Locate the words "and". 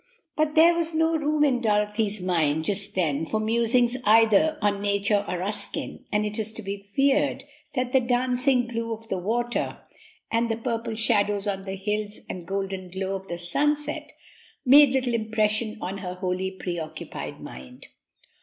6.11-6.25, 10.31-10.49, 12.27-12.47